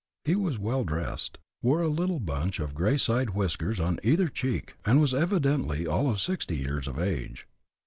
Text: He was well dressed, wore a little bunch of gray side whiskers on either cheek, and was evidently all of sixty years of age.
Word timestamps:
He 0.25 0.35
was 0.35 0.57
well 0.57 0.83
dressed, 0.83 1.37
wore 1.61 1.83
a 1.83 1.87
little 1.87 2.19
bunch 2.19 2.59
of 2.59 2.73
gray 2.73 2.97
side 2.97 3.35
whiskers 3.35 3.79
on 3.79 3.99
either 4.01 4.29
cheek, 4.29 4.73
and 4.83 4.99
was 4.99 5.13
evidently 5.13 5.85
all 5.85 6.09
of 6.09 6.19
sixty 6.19 6.57
years 6.57 6.87
of 6.87 6.97
age. 6.97 7.45